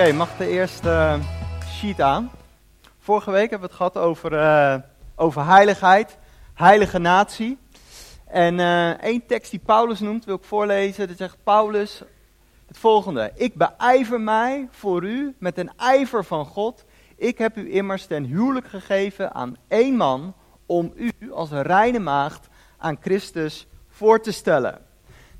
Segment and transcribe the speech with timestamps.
[0.00, 1.18] Oké, mag de eerste
[1.66, 2.30] sheet aan.
[2.98, 4.74] Vorige week hebben we het gehad over, uh,
[5.16, 6.18] over heiligheid,
[6.54, 7.58] heilige natie.
[8.26, 11.08] En uh, één tekst die Paulus noemt, wil ik voorlezen.
[11.08, 12.02] Dat zegt Paulus
[12.66, 13.32] het volgende.
[13.34, 16.84] Ik beijver mij voor u met een ijver van God.
[17.16, 20.34] Ik heb u immers ten huwelijk gegeven aan één man
[20.66, 24.89] om u als een reine maagd aan Christus voor te stellen.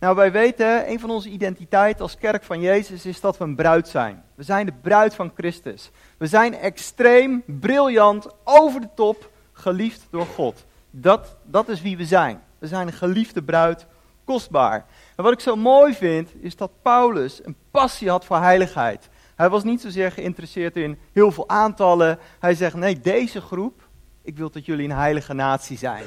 [0.01, 3.55] Nou, wij weten, een van onze identiteiten als kerk van Jezus is dat we een
[3.55, 4.23] bruid zijn.
[4.35, 5.91] We zijn de bruid van Christus.
[6.19, 10.67] We zijn extreem, briljant, over de top, geliefd door God.
[10.91, 12.41] Dat, dat is wie we zijn.
[12.59, 13.87] We zijn een geliefde bruid,
[14.25, 14.87] kostbaar.
[15.17, 19.09] En wat ik zo mooi vind, is dat Paulus een passie had voor heiligheid.
[19.37, 22.19] Hij was niet zozeer geïnteresseerd in heel veel aantallen.
[22.39, 23.89] Hij zegt, nee, deze groep,
[24.23, 26.05] ik wil dat jullie een heilige natie zijn.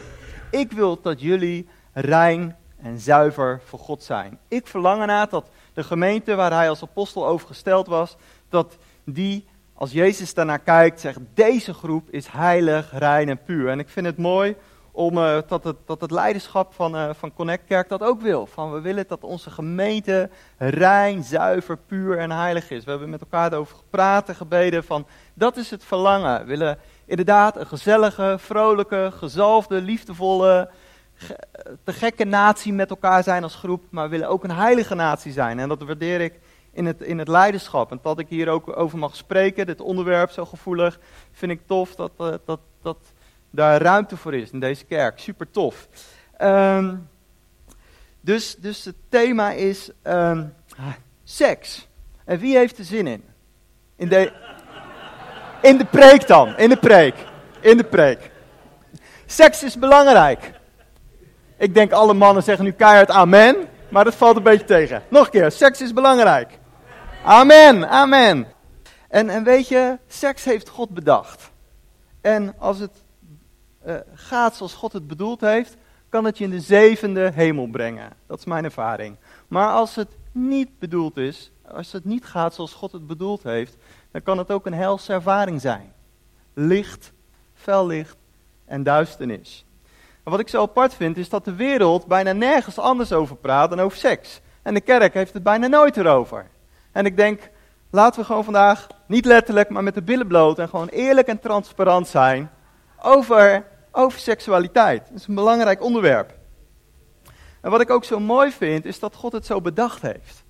[0.51, 4.39] Ik wil dat jullie rein en zuiver voor God zijn.
[4.47, 8.15] Ik verlang ernaar dat de gemeente waar hij als apostel over gesteld was,
[8.49, 13.69] dat die, als Jezus daarnaar kijkt, zegt, deze groep is heilig, rein en puur.
[13.69, 14.55] En ik vind het mooi
[14.91, 18.45] om, uh, dat, het, dat het leiderschap van, uh, van Connect Kerk dat ook wil.
[18.45, 22.83] Van we willen dat onze gemeente rein, zuiver, puur en heilig is.
[22.83, 26.39] We hebben met elkaar erover gepraat en gebeden van dat is het verlangen.
[26.39, 30.69] We willen inderdaad een gezellige, vrolijke, gezalfde, liefdevolle,
[31.83, 35.59] te gekke natie met elkaar zijn als groep, maar willen ook een heilige natie zijn.
[35.59, 36.39] En dat waardeer ik
[36.71, 37.91] in het, in het leiderschap.
[37.91, 40.99] En dat ik hier ook over mag spreken, dit onderwerp zo gevoelig,
[41.31, 42.97] vind ik tof dat, uh, dat, dat
[43.49, 45.19] daar ruimte voor is in deze kerk.
[45.19, 45.87] Super tof.
[46.41, 47.09] Um,
[48.21, 50.53] dus, dus het thema is um,
[51.23, 51.87] seks.
[52.25, 53.23] En wie heeft er zin in?
[53.95, 54.31] In de,
[55.61, 57.15] in de preek dan, in de preek.
[57.59, 58.31] In de preek.
[59.25, 60.51] Seks is belangrijk.
[61.63, 63.55] Ik denk alle mannen zeggen nu keihard amen,
[63.89, 65.03] maar dat valt een beetje tegen.
[65.09, 66.59] Nog een keer, seks is belangrijk.
[67.23, 68.47] Amen, amen.
[69.07, 71.51] En, en weet je, seks heeft God bedacht.
[72.21, 72.91] En als het
[73.85, 75.75] uh, gaat zoals God het bedoeld heeft,
[76.09, 78.09] kan het je in de zevende hemel brengen.
[78.27, 79.15] Dat is mijn ervaring.
[79.47, 83.77] Maar als het niet bedoeld is, als het niet gaat zoals God het bedoeld heeft,
[84.11, 85.93] dan kan het ook een helse ervaring zijn.
[86.53, 87.11] Licht,
[87.53, 88.17] fel licht
[88.65, 89.65] en duisternis.
[90.23, 93.69] En wat ik zo apart vind, is dat de wereld bijna nergens anders over praat
[93.69, 94.41] dan over seks.
[94.61, 96.49] En de kerk heeft het bijna nooit erover.
[96.91, 97.49] En ik denk,
[97.89, 101.39] laten we gewoon vandaag, niet letterlijk, maar met de billen bloot en gewoon eerlijk en
[101.39, 102.51] transparant zijn
[103.01, 105.07] over, over seksualiteit.
[105.07, 106.33] Dat is een belangrijk onderwerp.
[107.61, 110.42] En wat ik ook zo mooi vind, is dat God het zo bedacht heeft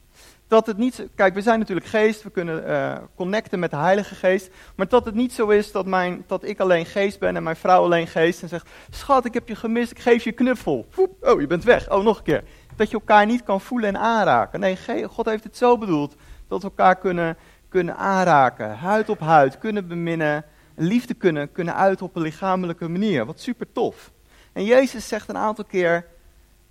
[0.48, 1.08] dat het niet.
[1.16, 4.50] Kijk, we zijn natuurlijk geest, we kunnen uh, connecten met de Heilige Geest.
[4.76, 7.56] Maar dat het niet zo is dat, mijn, dat ik alleen geest ben en mijn
[7.56, 8.42] vrouw alleen geest.
[8.42, 10.88] En zegt: Schat, ik heb je gemist, ik geef je knuffel.
[11.22, 11.92] Oh, je bent weg.
[11.92, 12.44] Oh, nog een keer.
[12.76, 14.60] Dat je elkaar niet kan voelen en aanraken.
[14.60, 14.78] Nee,
[15.10, 16.16] God heeft het zo bedoeld
[16.48, 17.38] dat we elkaar kunnen,
[17.70, 18.78] kunnen aanraken.
[18.78, 20.46] Huid op huid, kunnen beminnen.
[20.76, 23.26] Liefde kunnen, kunnen uiten op een lichamelijke manier.
[23.26, 24.12] Wat super tof.
[24.54, 26.06] En Jezus zegt een aantal keer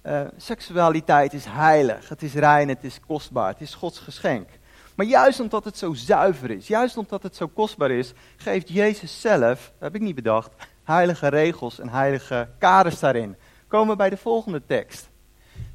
[0.02, 4.48] uh, seksualiteit is heilig, het is rein, het is kostbaar, het is Gods geschenk.
[4.94, 9.20] Maar juist omdat het zo zuiver is, juist omdat het zo kostbaar is, geeft Jezus
[9.20, 10.50] zelf, heb ik niet bedacht,
[10.84, 13.36] heilige regels en heilige kaders daarin.
[13.68, 15.10] Komen we bij de volgende tekst.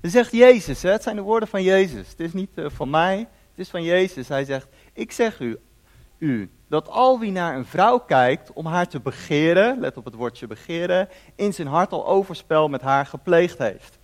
[0.01, 2.89] Dan zegt Jezus, hè, het zijn de woorden van Jezus, het is niet uh, van
[2.89, 4.27] mij, het is van Jezus.
[4.27, 5.59] Hij zegt, ik zeg u,
[6.17, 10.15] u, dat al wie naar een vrouw kijkt om haar te begeren, let op het
[10.15, 13.96] woordje begeren, in zijn hart al overspel met haar gepleegd heeft.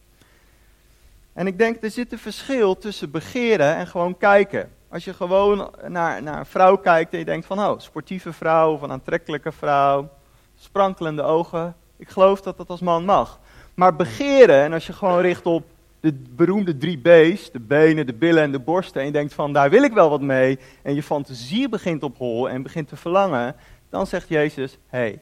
[1.33, 4.71] En ik denk, er zit een verschil tussen begeren en gewoon kijken.
[4.89, 8.73] Als je gewoon naar, naar een vrouw kijkt en je denkt van, oh, sportieve vrouw
[8.73, 10.09] of een aantrekkelijke vrouw,
[10.55, 11.75] sprankelende ogen.
[11.97, 13.39] Ik geloof dat dat als man mag.
[13.73, 15.63] Maar begeren, en als je gewoon richt op
[15.99, 19.53] de beroemde drie B's, de benen, de billen en de borsten, en je denkt van,
[19.53, 22.95] daar wil ik wel wat mee, en je fantasie begint op hol en begint te
[22.95, 23.55] verlangen,
[23.89, 25.19] dan zegt Jezus, hé, hey,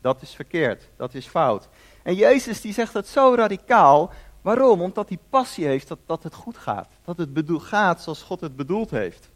[0.00, 1.68] dat is verkeerd, dat is fout.
[2.02, 4.12] En Jezus die zegt dat zo radicaal,
[4.48, 4.80] Waarom?
[4.80, 6.88] Omdat hij passie heeft dat, dat het goed gaat.
[7.04, 9.30] Dat het bedoel, gaat zoals God het bedoeld heeft.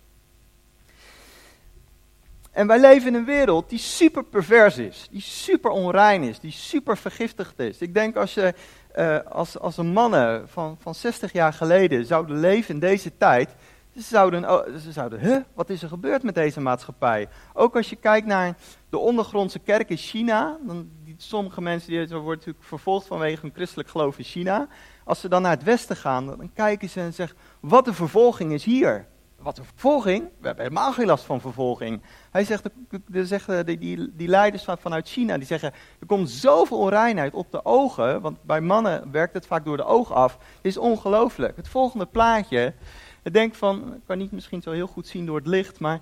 [2.51, 6.51] En wij leven in een wereld die super pervers is, die super onrein is, die
[6.51, 7.79] super vergiftigd is.
[7.79, 8.55] Ik denk als, je,
[8.97, 13.55] uh, als, als een mannen van, van 60 jaar geleden zouden leven in deze tijd,
[13.95, 17.29] ze zouden, oh, ze zouden, huh, wat is er gebeurd met deze maatschappij?
[17.53, 18.57] Ook als je kijkt naar
[18.91, 23.53] de ondergrondse kerk in China, dan, die, sommige mensen die worden natuurlijk vervolgd vanwege hun
[23.55, 24.69] christelijk geloof in China.
[25.05, 28.53] Als ze dan naar het westen gaan, dan kijken ze en zeggen, wat een vervolging
[28.53, 29.07] is hier.
[29.43, 30.23] Wat een vervolging?
[30.41, 32.03] We hebben helemaal geen last van vervolging.
[32.31, 32.69] Hij zegt,
[33.07, 37.65] de, zeggen, die, die, leiders vanuit China, die zeggen, er komt zoveel onreinheid op de
[37.65, 40.33] ogen, want bij mannen werkt het vaak door de oog af.
[40.33, 41.57] Het is ongelooflijk.
[41.57, 42.75] Het volgende plaatje,
[43.23, 46.01] Ik denk van, ik kan niet misschien zo heel goed zien door het licht, maar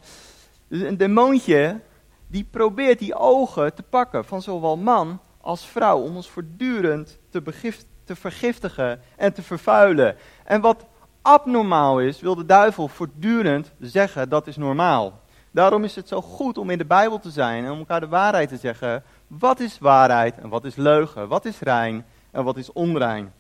[0.69, 1.81] een demoontje
[2.27, 7.43] die probeert die ogen te pakken van zowel man als vrouw, om ons voortdurend te,
[8.11, 10.17] te vergiftigen en te vervuilen.
[10.45, 10.87] En wat
[11.23, 15.21] abnormaal is, wil de duivel voortdurend zeggen dat is normaal.
[15.51, 18.09] Daarom is het zo goed om in de Bijbel te zijn en om elkaar de
[18.09, 19.03] waarheid te zeggen.
[19.27, 21.29] Wat is waarheid en wat is leugen?
[21.29, 23.33] Wat is rein en wat is onrein?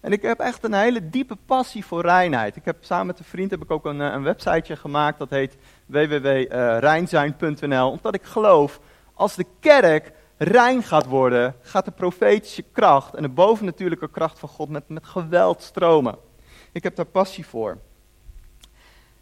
[0.00, 2.56] En ik heb echt een hele diepe passie voor reinheid.
[2.56, 5.30] Ik heb samen met een vriend heb ik ook een, eh, een websiteje gemaakt dat
[5.30, 7.90] heet www.rijnzijn.nl.
[7.90, 8.80] Omdat ik geloof,
[9.14, 14.48] als de kerk rein gaat worden, gaat de profetische kracht en de bovennatuurlijke kracht van
[14.48, 16.16] God met, met geweld stromen.
[16.72, 17.78] Ik heb daar passie voor.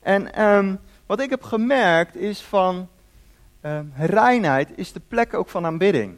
[0.01, 2.89] En um, wat ik heb gemerkt is van
[3.63, 6.17] uh, reinheid is de plek ook van aanbidding.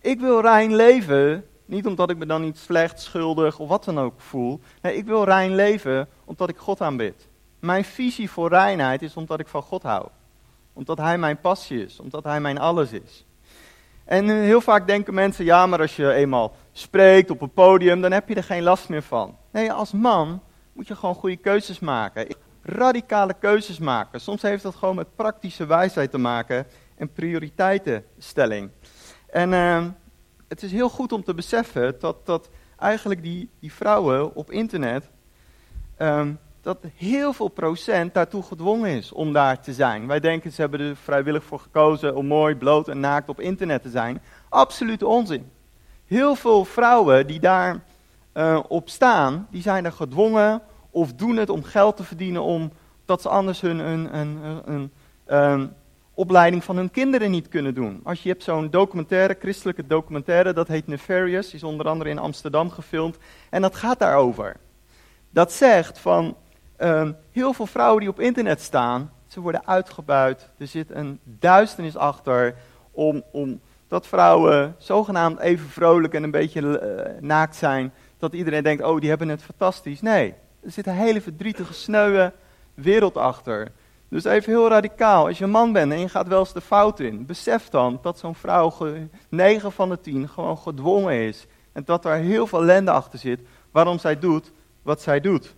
[0.00, 4.00] Ik wil rein leven, niet omdat ik me dan niet slecht, schuldig of wat dan
[4.00, 4.60] ook voel.
[4.82, 7.28] Nee, ik wil rein leven omdat ik God aanbid.
[7.58, 10.08] Mijn visie voor reinheid is omdat ik van God hou.
[10.72, 13.25] Omdat Hij mijn passie is, omdat Hij mijn alles is.
[14.06, 18.00] En eh, heel vaak denken mensen, ja, maar als je eenmaal spreekt op een podium,
[18.00, 19.36] dan heb je er geen last meer van.
[19.50, 20.42] Nee, als man
[20.72, 22.26] moet je gewoon goede keuzes maken
[22.66, 24.20] radicale keuzes maken.
[24.20, 26.66] Soms heeft dat gewoon met praktische wijsheid te maken
[26.96, 28.70] en prioriteitenstelling.
[29.26, 29.84] En uh,
[30.48, 35.10] het is heel goed om te beseffen dat, dat eigenlijk die, die vrouwen op internet,
[35.98, 40.06] um, dat heel veel procent daartoe gedwongen is om daar te zijn.
[40.06, 43.82] Wij denken ze hebben er vrijwillig voor gekozen om mooi, bloot en naakt op internet
[43.82, 44.22] te zijn.
[44.48, 45.50] Absoluut onzin.
[46.06, 47.82] Heel veel vrouwen die daar
[48.34, 53.22] uh, op staan, die zijn er gedwongen of doen het om geld te verdienen, omdat
[53.22, 54.90] ze anders hun, een,
[55.26, 55.72] een
[56.14, 58.00] opleiding van hun kinderen niet kunnen doen.
[58.04, 62.70] Als je hebt zo'n documentaire, christelijke documentaire, dat heet Nefarious, is onder andere in Amsterdam
[62.70, 63.16] gefilmd,
[63.50, 64.56] en dat gaat daarover.
[65.30, 66.36] Dat zegt van
[66.78, 71.96] um, heel veel vrouwen die op internet staan, ze worden uitgebuit, er zit een duisternis
[71.96, 72.54] achter
[72.90, 78.62] om, om dat vrouwen zogenaamd even vrolijk en een beetje uh, naakt zijn, dat iedereen
[78.62, 80.00] denkt, oh die hebben het fantastisch.
[80.00, 82.32] Nee, er zit een hele verdrietige, sneuwe
[82.74, 83.72] wereld achter.
[84.08, 85.26] Dus even heel radicaal.
[85.26, 87.98] Als je een man bent en je gaat wel eens de fout in, besef dan
[88.02, 88.72] dat zo'n vrouw
[89.28, 91.46] 9 van de 10 gewoon gedwongen is.
[91.72, 93.40] En dat er heel veel ellende achter zit
[93.70, 94.52] waarom zij doet
[94.82, 95.54] wat zij doet.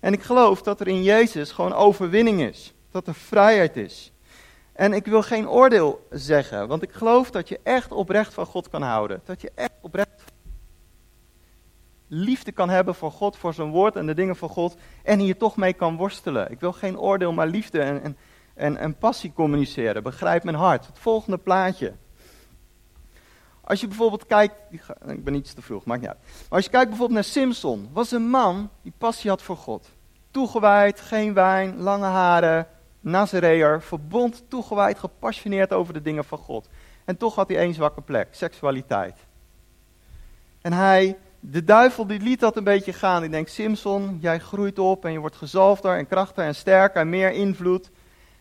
[0.00, 2.74] En ik geloof dat er in Jezus gewoon overwinning is.
[2.90, 4.12] Dat er vrijheid is.
[4.72, 8.68] En ik wil geen oordeel zeggen, want ik geloof dat je echt oprecht van God
[8.68, 9.20] kan houden.
[9.24, 10.24] Dat je echt oprecht
[12.06, 14.76] liefde kan hebben voor God, voor zijn woord en de dingen van God.
[15.02, 16.50] En hier toch mee kan worstelen.
[16.50, 18.16] Ik wil geen oordeel, maar liefde en, en,
[18.54, 20.02] en, en passie communiceren.
[20.02, 20.86] Begrijp mijn hart.
[20.86, 21.92] Het volgende plaatje.
[23.70, 24.54] Als je bijvoorbeeld kijkt,
[25.06, 26.18] ik ben iets te vroeg, maakt niet uit.
[26.22, 29.88] Maar als je kijkt bijvoorbeeld naar Simpson, was een man die passie had voor God.
[30.30, 32.66] Toegewijd, geen wijn, lange haren,
[33.00, 36.68] Nazareër, verbond, toegewijd, gepassioneerd over de dingen van God.
[37.04, 39.16] En toch had hij één zwakke plek, seksualiteit.
[40.60, 43.20] En hij de duivel die liet dat een beetje gaan.
[43.20, 47.08] Die denkt, Simpson, jij groeit op en je wordt gezalfder en krachtiger en sterker en
[47.08, 47.90] meer invloed.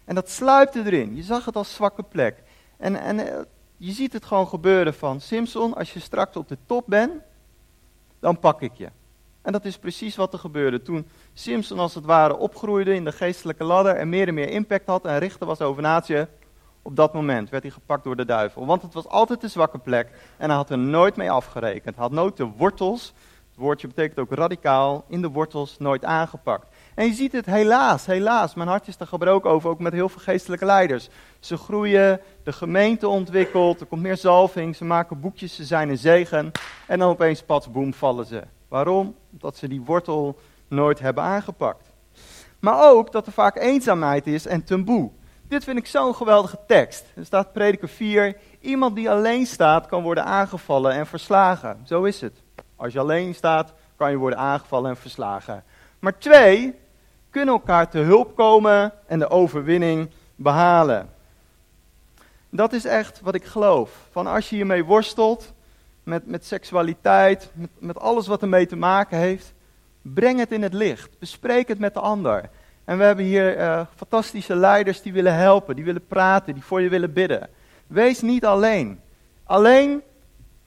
[0.06, 1.16] En dat sluipte erin.
[1.16, 2.44] Je zag het als zwakke plek.
[2.78, 3.40] En, en eh,
[3.80, 7.12] je ziet het gewoon gebeuren van, Simpson, als je straks op de top bent,
[8.20, 8.90] dan pak ik je.
[9.42, 10.82] En dat is precies wat er gebeurde.
[10.82, 14.88] Toen Simpson als het ware opgroeide in de geestelijke ladder en meer en meer impact
[14.88, 16.26] had en richter was over natie,
[16.82, 18.66] op dat moment werd hij gepakt door de duivel.
[18.66, 21.96] Want het was altijd de zwakke plek en hij had er nooit mee afgerekend.
[21.96, 23.14] Hij had nooit de wortels,
[23.50, 26.68] het woordje betekent ook radicaal, in de wortels nooit aangepakt.
[26.96, 30.10] En je ziet het helaas, helaas, mijn hart is er gebroken over, ook met heel
[30.10, 31.10] veel geestelijke leiders.
[31.40, 35.98] Ze groeien, de gemeente ontwikkelt, er komt meer zalving, ze maken boekjes, ze zijn een
[35.98, 36.52] zegen.
[36.88, 38.44] En dan opeens, pats, boem, vallen ze.
[38.68, 39.16] Waarom?
[39.32, 41.90] Omdat ze die wortel nooit hebben aangepakt.
[42.60, 45.10] Maar ook dat er vaak eenzaamheid is en taboe.
[45.48, 47.06] Dit vind ik zo'n geweldige tekst.
[47.16, 51.82] Er staat prediker 4, iemand die alleen staat kan worden aangevallen en verslagen.
[51.84, 52.42] Zo is het.
[52.76, 55.64] Als je alleen staat, kan je worden aangevallen en verslagen.
[56.00, 56.76] Maar twee,
[57.30, 61.10] kunnen elkaar te hulp komen en de overwinning behalen.
[62.50, 64.08] Dat is echt wat ik geloof.
[64.12, 65.54] Van als je hiermee worstelt,
[66.04, 69.54] met, met seksualiteit, met, met alles wat ermee te maken heeft,
[70.02, 71.20] breng het in het licht.
[71.20, 72.50] Bespreek het met de ander.
[72.86, 76.82] En we hebben hier uh, fantastische leiders die willen helpen, die willen praten, die voor
[76.82, 77.50] je willen bidden.
[77.88, 79.00] Wees niet alleen.
[79.44, 80.02] Alleen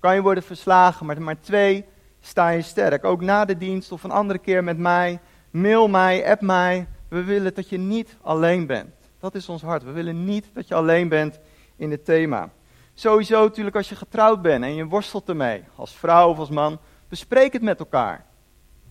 [0.01, 1.85] kan je worden verslagen, maar, maar twee,
[2.23, 3.05] sta je sterk.
[3.05, 5.21] Ook na de dienst of een andere keer met mij.
[5.51, 6.87] Mail mij, app mij.
[7.09, 8.95] We willen dat je niet alleen bent.
[9.19, 9.83] Dat is ons hart.
[9.83, 11.39] We willen niet dat je alleen bent
[11.77, 12.51] in het thema.
[12.95, 16.79] Sowieso natuurlijk als je getrouwd bent en je worstelt ermee, als vrouw of als man,
[17.09, 18.25] bespreek het met elkaar.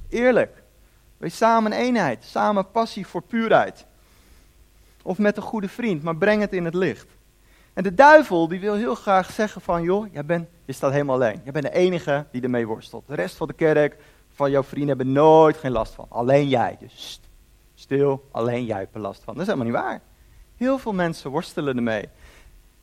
[0.09, 0.63] Eerlijk.
[1.17, 3.85] Wees samen eenheid, samen passie voor puurheid.
[5.03, 7.07] Of met een goede vriend, maar breng het in het licht.
[7.73, 11.15] En de duivel die wil heel graag zeggen van, joh, jij bent, je staat helemaal
[11.15, 11.41] alleen.
[11.43, 13.07] Je bent de enige die ermee worstelt.
[13.07, 13.97] De rest van de kerk,
[14.33, 16.05] van jouw vrienden hebben nooit geen last van.
[16.09, 16.77] Alleen jij.
[16.79, 17.21] Dus
[17.75, 19.33] stil, alleen jij hebt er last van.
[19.33, 20.01] Dat is helemaal niet waar.
[20.55, 22.09] Heel veel mensen worstelen ermee.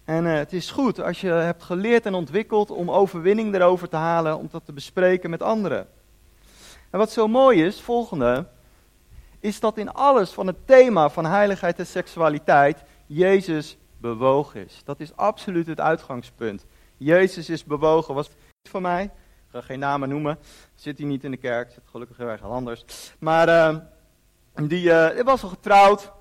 [0.05, 3.97] En uh, het is goed als je hebt geleerd en ontwikkeld om overwinning erover te
[3.97, 5.87] halen, om dat te bespreken met anderen.
[6.91, 8.47] En wat zo mooi is, volgende,
[9.41, 14.81] is dat in alles van het thema van heiligheid en seksualiteit Jezus bewogen is.
[14.85, 16.67] Dat is absoluut het uitgangspunt.
[16.97, 18.15] Jezus is bewogen.
[18.15, 19.05] Was niet van mij?
[19.05, 19.11] Ik
[19.51, 20.39] ga geen namen noemen.
[20.75, 21.71] Zit hij niet in de kerk.
[21.71, 22.85] Zit gelukkig heel erg anders.
[23.19, 23.77] Maar uh,
[24.69, 26.13] die, uh, was al getrouwd.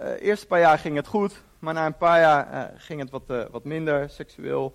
[0.00, 1.42] Uh, eerste paar jaar ging het goed.
[1.58, 4.74] Maar na een paar jaar ging het wat, wat minder seksueel.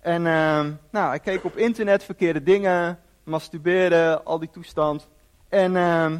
[0.00, 2.98] En ehm, nou, hij keek op internet verkeerde dingen.
[3.24, 5.08] Masturberen, al die toestand.
[5.48, 6.18] En ehm,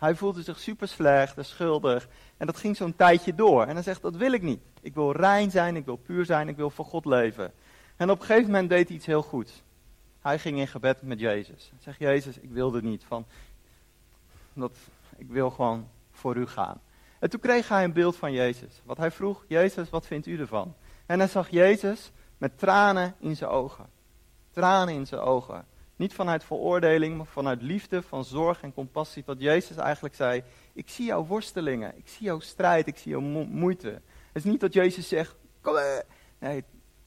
[0.00, 2.08] hij voelde zich super slecht en schuldig.
[2.36, 3.66] En dat ging zo'n tijdje door.
[3.66, 4.60] En hij zegt, dat wil ik niet.
[4.82, 7.52] Ik wil rein zijn, ik wil puur zijn, ik wil voor God leven.
[7.96, 9.62] En op een gegeven moment deed hij iets heel goeds.
[10.20, 11.68] Hij ging in gebed met Jezus.
[11.70, 13.26] Hij zegt, Jezus, ik wil er niet van.
[14.52, 14.76] Dat,
[15.16, 16.80] ik wil gewoon voor u gaan.
[17.18, 18.80] En toen kreeg hij een beeld van Jezus.
[18.84, 20.74] Wat hij vroeg, Jezus, wat vindt u ervan?
[21.06, 23.86] En hij zag Jezus met tranen in zijn ogen.
[24.50, 25.64] Tranen in zijn ogen.
[26.00, 29.22] Niet vanuit veroordeling, maar vanuit liefde, van zorg en compassie.
[29.26, 30.42] Wat Jezus eigenlijk zei,
[30.72, 33.88] ik zie jouw worstelingen, ik zie jouw strijd, ik zie jouw moeite.
[33.88, 34.02] Het
[34.32, 35.78] is niet dat Jezus zegt, kom
[36.38, 36.64] Nee,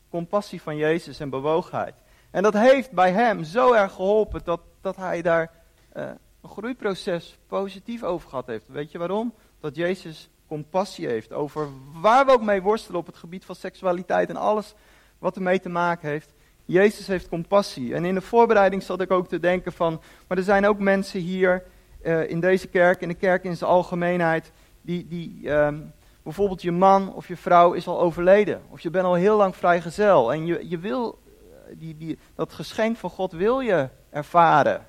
[0.09, 1.95] compassie van Jezus en bewogenheid.
[2.31, 5.51] En dat heeft bij hem zo erg geholpen dat, dat hij daar
[5.93, 6.03] uh,
[6.41, 8.67] een groeiproces positief over gehad heeft.
[8.67, 9.33] Weet je waarom?
[9.59, 11.67] Dat Jezus compassie heeft over
[12.01, 14.73] waar we ook mee worstelen op het gebied van seksualiteit en alles
[15.19, 16.32] wat ermee te maken heeft.
[16.65, 17.95] Jezus heeft compassie.
[17.95, 21.19] En in de voorbereiding zat ik ook te denken van, maar er zijn ook mensen
[21.19, 21.63] hier
[22.03, 24.51] uh, in deze kerk, in de kerk in zijn algemeenheid,
[24.81, 25.93] die, die um,
[26.23, 28.61] bijvoorbeeld je man of je vrouw is al overleden.
[28.69, 30.33] Of je bent al heel lang vrijgezel.
[30.33, 31.19] En je, je wil,
[31.67, 34.85] eh, die, die, dat geschenk van God wil je ervaren.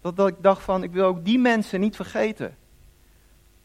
[0.00, 2.56] Dat, dat ik dacht van, ik wil ook die mensen niet vergeten.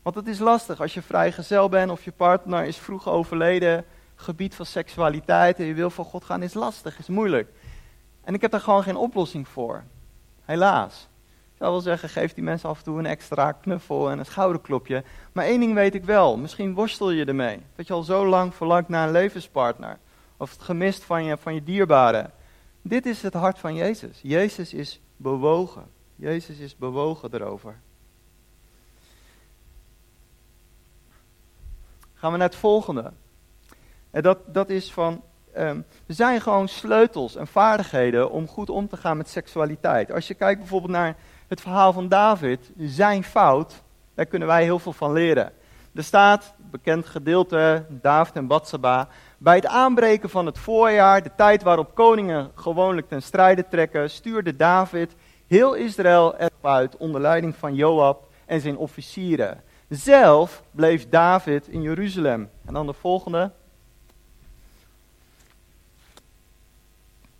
[0.02, 3.86] Want het is lastig als je vrijgezel bent of je partner is vroeg overleden
[4.22, 7.50] gebied van seksualiteit en je wil van God gaan, is lastig, is moeilijk.
[8.24, 9.84] En ik heb daar gewoon geen oplossing voor.
[10.46, 11.08] Helaas.
[11.52, 14.26] Ik zou wel zeggen, geef die mensen af en toe een extra knuffel en een
[14.26, 15.04] schouderklopje.
[15.32, 17.60] Maar één ding weet ik wel, misschien worstel je ermee.
[17.76, 19.98] Dat je al zo lang verlangt naar een levenspartner.
[20.38, 22.30] Of het gemist van je, van je dierbare.
[22.82, 24.20] Dit is het hart van Jezus.
[24.22, 25.84] Jezus is bewogen.
[26.16, 27.80] Jezus is bewogen erover.
[32.14, 33.12] Gaan we naar het volgende.
[34.12, 35.22] En dat, dat is van,
[35.58, 40.12] um, er zijn gewoon sleutels en vaardigheden om goed om te gaan met seksualiteit.
[40.12, 41.16] Als je kijkt bijvoorbeeld naar
[41.48, 45.52] het verhaal van David, zijn fout, daar kunnen wij heel veel van leren.
[45.96, 51.64] Er staat, bekend gedeelte, David en Batsaba, bij het aanbreken van het voorjaar, de tijd
[51.64, 55.16] waarop koningen gewoonlijk ten strijde trekken, stuurde David
[55.48, 59.64] heel Israël erop uit onder leiding van Joab en zijn officieren.
[59.90, 62.50] Zelf bleef David in Jeruzalem.
[62.66, 63.52] En dan de volgende.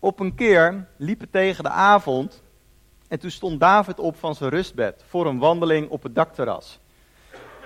[0.04, 2.44] Op een keer liep het tegen de avond
[3.08, 6.80] en toen stond David op van zijn rustbed voor een wandeling op het dakterras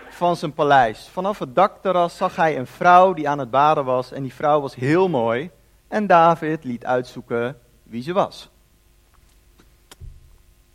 [0.10, 1.08] van zijn paleis.
[1.08, 4.62] Vanaf het dakterras zag hij een vrouw die aan het baden was en die vrouw
[4.62, 5.50] was heel mooi
[5.88, 8.50] en David liet uitzoeken wie ze was.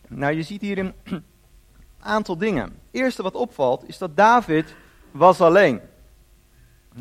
[0.09, 0.95] Nou, je ziet hier een
[2.01, 2.65] aantal dingen.
[2.65, 4.75] Het eerste wat opvalt is dat David
[5.11, 5.81] was alleen.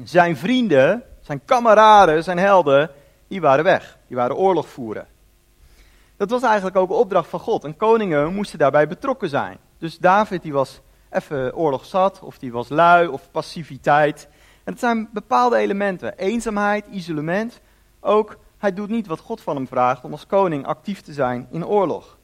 [0.03, 2.91] Zijn vrienden, zijn kameraden, zijn helden,
[3.29, 3.97] die waren weg.
[4.07, 5.07] Die waren oorlog voeren.
[6.17, 7.63] Dat was eigenlijk ook een opdracht van God.
[7.63, 9.57] En koningen moesten daarbij betrokken zijn.
[9.77, 14.27] Dus David die was even oorlog zat, of die was lui, of passiviteit.
[14.63, 16.17] En het zijn bepaalde elementen.
[16.17, 17.59] Eenzaamheid, isolement.
[17.99, 21.47] Ook, hij doet niet wat God van hem vraagt om als koning actief te zijn
[21.51, 22.17] in oorlog.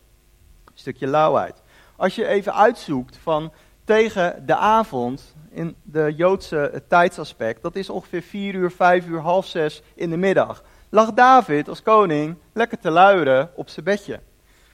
[0.65, 1.61] Een stukje lauwheid.
[1.95, 3.51] Als je even uitzoekt van
[3.83, 9.45] tegen de avond, in de Joodse tijdsaspect, dat is ongeveer 4 uur, 5 uur, half
[9.45, 10.63] 6 in de middag
[10.95, 14.19] lag David als koning lekker te luieren op zijn bedje.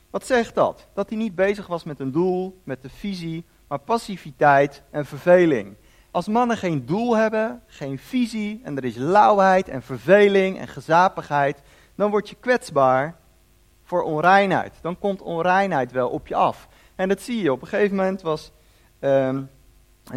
[0.09, 0.87] Wat zegt dat?
[0.93, 5.75] Dat hij niet bezig was met een doel, met de visie, maar passiviteit en verveling.
[6.11, 11.61] Als mannen geen doel hebben, geen visie en er is lauwheid en verveling en gezapigheid,
[11.95, 13.15] dan word je kwetsbaar
[13.83, 14.73] voor onreinheid.
[14.81, 16.67] Dan komt onreinheid wel op je af.
[16.95, 17.51] En dat zie je.
[17.51, 18.51] Op een gegeven moment was
[18.99, 19.49] um,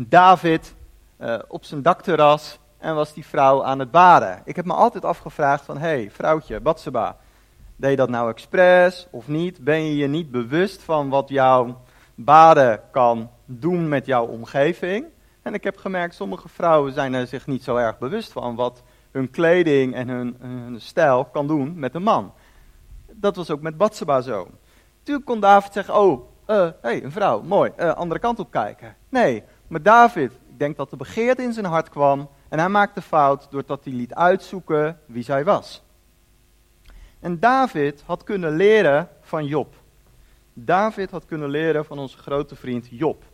[0.06, 0.74] David
[1.20, 4.42] uh, op zijn dakterras en was die vrouw aan het baden.
[4.44, 7.16] Ik heb me altijd afgevraagd van, hé, hey, vrouwtje, Batseba,
[7.76, 9.64] deed je dat nou expres of niet?
[9.64, 11.80] Ben je je niet bewust van wat jouw
[12.14, 15.06] baden kan doen met jouw omgeving.
[15.42, 18.82] En ik heb gemerkt, sommige vrouwen zijn er zich niet zo erg bewust van wat
[19.10, 22.32] hun kleding en hun, stijl kan doen met een man.
[23.12, 24.48] Dat was ook met Batseba zo.
[25.02, 28.96] Toen kon David zeggen, oh, uh, hey, een vrouw, mooi, uh, andere kant op kijken.
[29.08, 33.02] Nee, maar David, ik denk dat de begeerte in zijn hart kwam en hij maakte
[33.02, 35.82] fout doordat hij liet uitzoeken wie zij was.
[37.20, 39.74] En David had kunnen leren van Job.
[40.52, 43.24] David had kunnen leren van onze grote vriend Job.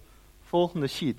[0.42, 1.16] Volgende sheet.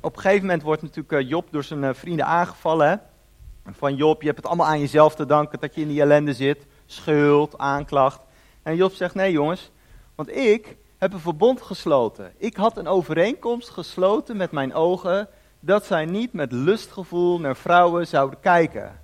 [0.00, 3.02] Op een gegeven moment wordt natuurlijk eh, Job door zijn vrienden aangevallen.
[3.66, 6.34] Van Job, je hebt het allemaal aan jezelf te danken dat je in die ellende
[6.34, 6.66] zit.
[6.86, 8.20] Schuld, aanklacht.
[8.62, 9.70] En Job zegt, nee jongens,
[10.14, 12.32] want ik heb een verbond gesloten.
[12.36, 15.28] Ik had een overeenkomst gesloten met mijn ogen
[15.66, 19.00] dat zij niet met lustgevoel naar vrouwen zouden kijken.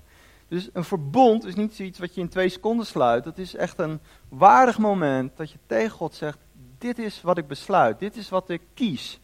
[0.49, 3.25] Dus een verbond is niet zoiets wat je in twee seconden sluit.
[3.25, 6.38] Het is echt een waardig moment dat je tegen God zegt,
[6.78, 9.21] dit is wat ik besluit, dit is wat ik kies.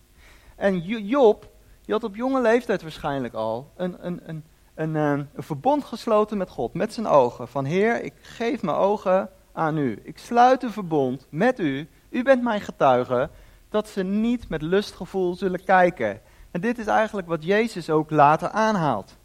[0.57, 1.51] En Job,
[1.85, 4.45] die had op jonge leeftijd waarschijnlijk al een, een, een
[4.79, 7.49] een, eh, een, verbond gesloten met God, met zijn ogen.
[7.49, 10.01] Van Heer, ik geef mijn ogen aan u.
[10.03, 11.89] Ik sluit een verbond met u.
[12.11, 13.31] U bent mijn getuige
[13.69, 16.21] dat ze niet met lustgevoel zullen kijken.
[16.51, 19.17] En dit is eigenlijk wat Jezus ook later aanhaalt.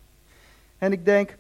[0.78, 1.38] En ik denk,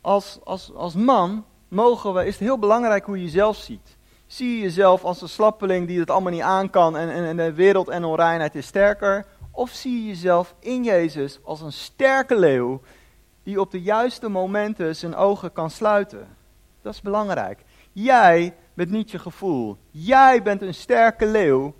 [0.00, 3.96] als, als, als man mogen we, is het heel belangrijk hoe je jezelf ziet.
[4.26, 7.36] Zie je jezelf als een slappeling die het allemaal niet aan kan en, en, en
[7.36, 9.26] de wereld en onreinheid is sterker?
[9.50, 12.80] Of zie je jezelf in Jezus als een sterke leeuw
[13.42, 16.36] die op de juiste momenten zijn ogen kan sluiten?
[16.82, 17.64] Dat is belangrijk.
[17.92, 19.76] Jij bent niet je gevoel.
[19.90, 21.74] Jij bent een sterke leeuw.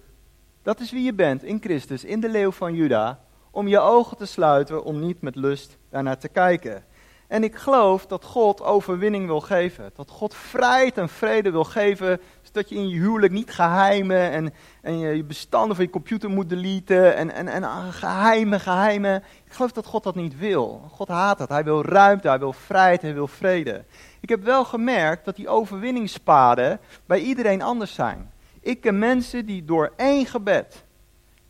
[0.64, 3.18] Dat is wie je bent in Christus, in de leeuw van Juda.
[3.50, 6.84] Om je ogen te sluiten, om niet met lust daarnaar te kijken.
[7.28, 9.90] En ik geloof dat God overwinning wil geven.
[9.94, 12.20] Dat God vrijheid en vrede wil geven.
[12.42, 16.48] Zodat je in je huwelijk niet geheimen en, en je bestanden van je computer moet
[16.48, 17.16] deleten.
[17.16, 19.22] En, en, en geheimen, geheimen.
[19.44, 20.88] Ik geloof dat God dat niet wil.
[20.90, 21.48] God haat dat.
[21.48, 23.84] Hij wil ruimte, hij wil vrijheid, hij wil vrede.
[24.20, 28.32] Ik heb wel gemerkt dat die overwinningspaden bij iedereen anders zijn.
[28.64, 30.84] Ik ken mensen die door één gebed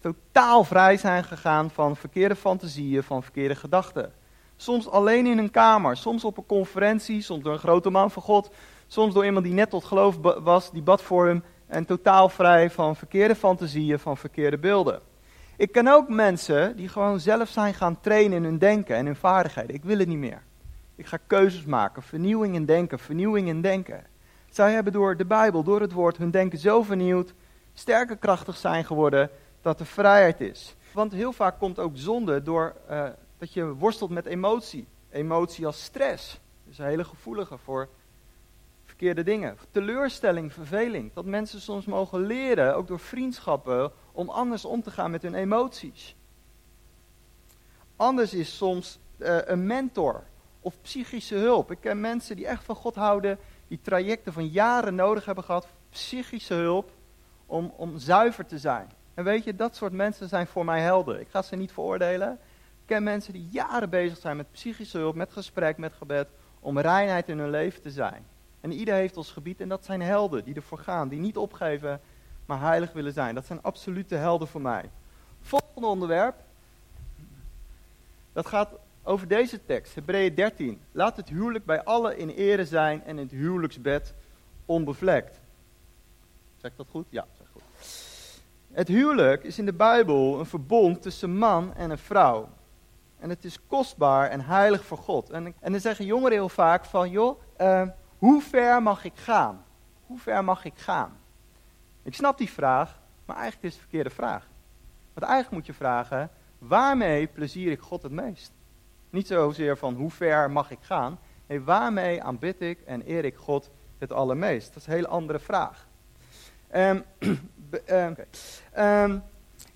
[0.00, 4.12] totaal vrij zijn gegaan van verkeerde fantasieën, van verkeerde gedachten.
[4.56, 8.22] Soms alleen in een kamer, soms op een conferentie, soms door een grote man van
[8.22, 8.50] God,
[8.86, 12.70] soms door iemand die net tot geloof was, die bad voor hem en totaal vrij
[12.70, 15.00] van verkeerde fantasieën, van verkeerde beelden.
[15.56, 19.16] Ik ken ook mensen die gewoon zelf zijn gaan trainen in hun denken en hun
[19.16, 19.74] vaardigheden.
[19.74, 20.42] Ik wil het niet meer.
[20.96, 24.12] Ik ga keuzes maken, vernieuwing in denken, vernieuwing in denken.
[24.54, 27.34] Zij hebben door de Bijbel, door het woord, hun denken zo vernieuwd,
[27.72, 29.30] sterker krachtig zijn geworden,
[29.62, 30.76] dat er vrijheid is.
[30.92, 34.86] Want heel vaak komt ook zonde door uh, dat je worstelt met emotie.
[35.10, 36.40] Emotie als stress.
[36.64, 37.88] Dus een hele gevoelige voor
[38.84, 39.56] verkeerde dingen.
[39.70, 41.12] Teleurstelling, verveling.
[41.12, 45.34] Dat mensen soms mogen leren, ook door vriendschappen, om anders om te gaan met hun
[45.34, 46.16] emoties.
[47.96, 50.24] Anders is soms uh, een mentor
[50.60, 51.70] of psychische hulp.
[51.70, 53.38] Ik ken mensen die echt van God houden,
[53.74, 56.90] die trajecten van jaren nodig hebben gehad, psychische hulp,
[57.46, 58.90] om, om zuiver te zijn.
[59.14, 61.20] En weet je, dat soort mensen zijn voor mij helden.
[61.20, 62.32] Ik ga ze niet veroordelen.
[62.32, 66.28] Ik ken mensen die jaren bezig zijn met psychische hulp, met gesprek, met gebed,
[66.60, 68.26] om reinheid in hun leven te zijn.
[68.60, 72.00] En ieder heeft ons gebied en dat zijn helden die ervoor gaan, die niet opgeven,
[72.46, 73.34] maar heilig willen zijn.
[73.34, 74.90] Dat zijn absolute helden voor mij.
[75.40, 76.34] Volgende onderwerp,
[78.32, 78.70] dat gaat
[79.04, 80.80] over deze tekst, Hebreeën 13.
[80.92, 84.14] Laat het huwelijk bij allen in ere zijn en het huwelijksbed
[84.66, 85.40] onbevlekt.
[86.56, 87.06] Zeg ik dat goed?
[87.08, 87.62] Ja, zeg goed.
[88.72, 92.48] Het huwelijk is in de Bijbel een verbond tussen man en een vrouw.
[93.18, 95.30] En het is kostbaar en heilig voor God.
[95.30, 97.88] En, en dan zeggen jongeren heel vaak van, joh, uh,
[98.18, 99.64] hoe ver mag ik gaan?
[100.06, 101.18] Hoe ver mag ik gaan?
[102.02, 104.48] Ik snap die vraag, maar eigenlijk is het een verkeerde vraag.
[105.12, 108.52] Want eigenlijk moet je vragen, waarmee plezier ik God het meest?
[109.14, 113.36] Niet zozeer van hoe ver mag ik gaan, nee, waarmee aanbid ik en eer ik
[113.36, 114.68] God het allermeest?
[114.68, 115.86] Dat is een hele andere vraag.
[118.78, 119.22] Um,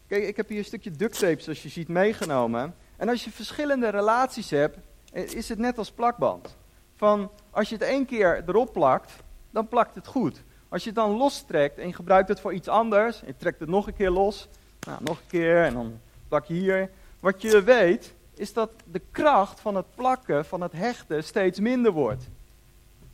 [0.06, 2.74] kijk, ik heb hier een stukje duct tape, zoals je ziet, meegenomen.
[2.96, 4.78] En als je verschillende relaties hebt,
[5.12, 6.56] is het net als plakband.
[6.96, 9.12] Van als je het één keer erop plakt,
[9.50, 10.42] dan plakt het goed.
[10.68, 13.60] Als je het dan lostrekt en je gebruikt het voor iets anders, en je trekt
[13.60, 14.48] het nog een keer los,
[14.86, 16.90] nou, nog een keer en dan plak je hier.
[17.20, 21.92] Wat je weet, is dat de kracht van het plakken, van het hechten, steeds minder
[21.92, 22.28] wordt.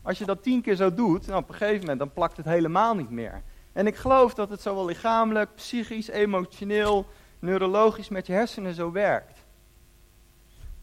[0.03, 2.47] Als je dat tien keer zo doet, nou, op een gegeven moment dan plakt het
[2.47, 3.43] helemaal niet meer.
[3.73, 7.07] En ik geloof dat het zowel lichamelijk, psychisch, emotioneel,
[7.39, 9.45] neurologisch met je hersenen zo werkt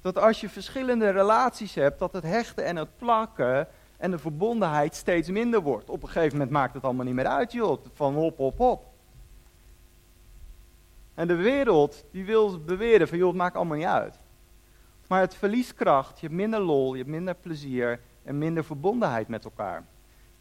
[0.02, 4.96] dat als je verschillende relaties hebt, dat het hechten en het plakken en de verbondenheid
[4.96, 5.90] steeds minder wordt.
[5.90, 7.84] Op een gegeven moment maakt het allemaal niet meer uit, joh.
[7.94, 8.86] Van hop, hop, hop.
[11.14, 14.20] En de wereld, die wil beweren van, joh, het maakt allemaal niet uit.
[15.12, 19.28] Maar het verliest kracht, je hebt minder lol, je hebt minder plezier en minder verbondenheid
[19.28, 19.86] met elkaar.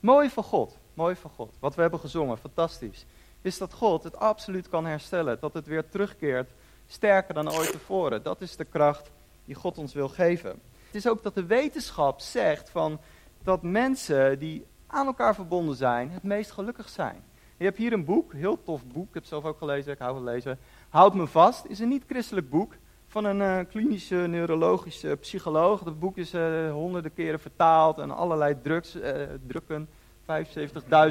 [0.00, 1.56] Mooi van God, mooi van God.
[1.60, 3.06] Wat we hebben gezongen, fantastisch.
[3.42, 6.50] Is dat God het absoluut kan herstellen, dat het weer terugkeert,
[6.86, 8.22] sterker dan ooit tevoren.
[8.22, 9.10] Dat is de kracht
[9.44, 10.60] die God ons wil geven.
[10.86, 13.00] Het is ook dat de wetenschap zegt van
[13.42, 17.22] dat mensen die aan elkaar verbonden zijn, het meest gelukkig zijn.
[17.56, 20.14] Je hebt hier een boek, heel tof boek, ik heb zelf ook gelezen, ik hou
[20.14, 20.58] van lezen.
[20.88, 22.74] Houd me vast, is een niet-christelijk boek
[23.10, 25.82] van een uh, klinische neurologische psycholoog.
[25.82, 29.02] Dat boek is uh, honderden keren vertaald en allerlei drugs, uh,
[29.46, 29.88] drukken,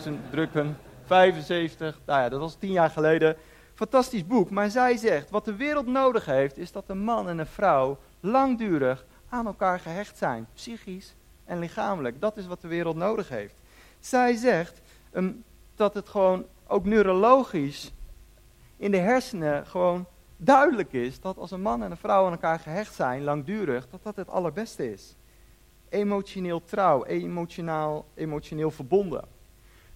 [0.06, 3.36] 75.000 drukken, 75, nou ja, dat was tien jaar geleden.
[3.74, 7.38] Fantastisch boek, maar zij zegt, wat de wereld nodig heeft, is dat een man en
[7.38, 12.22] een vrouw langdurig aan elkaar gehecht zijn, psychisch en lichamelijk.
[12.22, 13.56] Dat is wat de wereld nodig heeft.
[14.00, 14.82] Zij zegt
[15.14, 15.44] um,
[15.76, 17.92] dat het gewoon ook neurologisch
[18.78, 20.06] in de hersenen gewoon
[20.42, 24.04] duidelijk is dat als een man en een vrouw aan elkaar gehecht zijn, langdurig, dat
[24.04, 25.16] dat het allerbeste is.
[25.90, 29.24] Emotioneel trouw, emotioneel, emotioneel verbonden.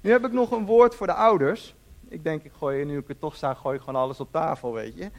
[0.02, 1.76] Nu heb ik nog een woord voor de ouders.
[2.08, 4.74] Ik denk, ik gooi, nu ik het toch sta, gooi ik gewoon alles op tafel,
[4.74, 5.12] weet je.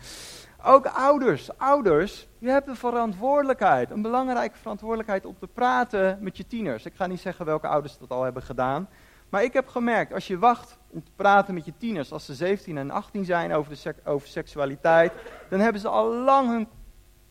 [0.64, 6.46] Ook ouders, ouders, je hebt een verantwoordelijkheid, een belangrijke verantwoordelijkheid om te praten met je
[6.46, 6.84] tieners.
[6.84, 8.88] Ik ga niet zeggen welke ouders dat al hebben gedaan,
[9.34, 12.34] maar ik heb gemerkt, als je wacht om te praten met je tieners als ze
[12.34, 15.12] 17 en 18 zijn over, de over seksualiteit,
[15.48, 16.68] dan hebben ze al lang hun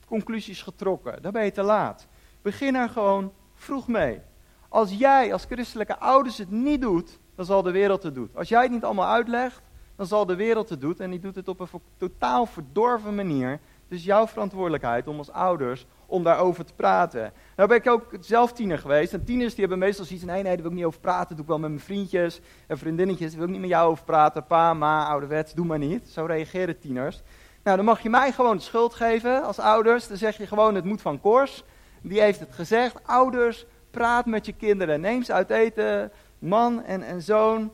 [0.06, 1.22] conclusies getrokken.
[1.22, 2.08] Dan ben je te laat.
[2.42, 4.22] Begin er gewoon vroeg mee.
[4.70, 8.30] Als jij als christelijke ouders het niet doet, dan zal de wereld het doen.
[8.34, 9.62] Als jij het niet allemaal uitlegt,
[9.96, 10.98] dan zal de wereld het doen.
[10.98, 13.60] En die doet het op een totaal verdorven manier.
[13.88, 17.34] Dus jouw verantwoordelijkheid om als ouders om daarover te praten.
[17.56, 19.14] Nou ben ik ook zelf tiener geweest.
[19.14, 21.28] En tieners die hebben meestal zoiets van, nee, daar wil ik niet over praten.
[21.28, 23.30] Dat doe ik wel met mijn vriendjes en vriendinnetjes.
[23.30, 24.46] Daar wil ik niet met jou over praten.
[24.46, 26.10] Pa, ma, ouderwets, doe maar niet.
[26.10, 27.22] Zo reageren tieners.
[27.64, 30.08] Nou, dan mag je mij gewoon de schuld geven als ouders.
[30.08, 31.64] Dan zeg je gewoon, het moet van Kors.
[32.02, 33.00] Die heeft het gezegd.
[33.06, 35.02] Ouders, praat met je kinderen.
[35.02, 37.72] Neem ze uit eten, man en, en zoon.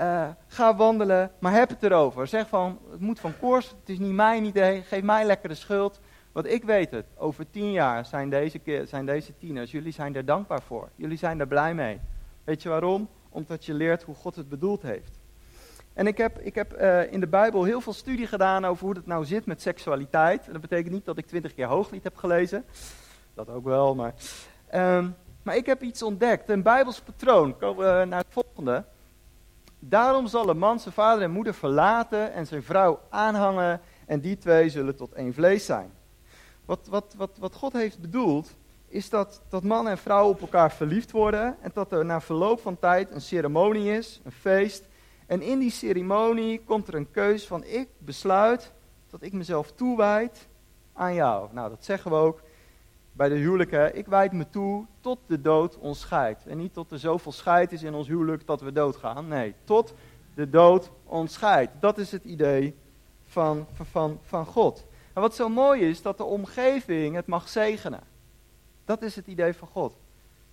[0.00, 2.26] Uh, ga wandelen, maar heb het erover.
[2.26, 5.54] Zeg van, het moet van Kors, het is niet mijn idee, geef mij lekker de
[5.54, 6.00] schuld.
[6.38, 10.24] Want ik weet het, over tien jaar zijn deze, zijn deze tieners, jullie zijn er
[10.24, 10.88] dankbaar voor.
[10.96, 12.00] Jullie zijn er blij mee.
[12.44, 13.08] Weet je waarom?
[13.28, 15.18] Omdat je leert hoe God het bedoeld heeft.
[15.92, 18.94] En ik heb, ik heb uh, in de Bijbel heel veel studie gedaan over hoe
[18.94, 20.52] het nou zit met seksualiteit.
[20.52, 22.64] Dat betekent niet dat ik twintig keer Hooglied heb gelezen.
[23.34, 24.14] Dat ook wel, maar...
[24.74, 27.56] Um, maar ik heb iets ontdekt, een Bijbels patroon.
[27.56, 28.84] Komen we naar het volgende.
[29.78, 33.80] Daarom zal een man zijn vader en moeder verlaten en zijn vrouw aanhangen.
[34.06, 35.96] En die twee zullen tot één vlees zijn.
[36.68, 38.56] Wat, wat, wat, wat God heeft bedoeld,
[38.88, 41.56] is dat, dat man en vrouw op elkaar verliefd worden.
[41.60, 44.88] En dat er na verloop van tijd een ceremonie is, een feest.
[45.26, 48.72] En in die ceremonie komt er een keus van ik besluit
[49.10, 50.48] dat ik mezelf toewijd
[50.92, 51.48] aan jou.
[51.52, 52.40] Nou, dat zeggen we ook
[53.12, 53.96] bij de huwelijken.
[53.96, 56.46] Ik wijd me toe tot de dood ons scheidt.
[56.46, 59.28] En niet tot er zoveel scheid is in ons huwelijk dat we doodgaan.
[59.28, 59.94] Nee, tot
[60.34, 61.72] de dood ons scheidt.
[61.80, 62.74] Dat is het idee
[63.24, 64.86] van, van, van God.
[65.18, 68.00] En wat zo mooi is, dat de omgeving het mag zegenen.
[68.84, 69.96] Dat is het idee van God.